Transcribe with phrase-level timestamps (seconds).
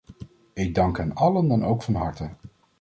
[0.53, 2.29] Ik dank hen allen dan ook van harte.